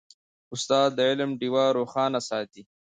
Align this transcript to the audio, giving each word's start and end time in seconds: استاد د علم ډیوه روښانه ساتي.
استاد 0.53 0.89
د 0.97 0.99
علم 1.09 1.31
ډیوه 1.39 1.65
روښانه 1.77 2.19
ساتي. 2.29 2.63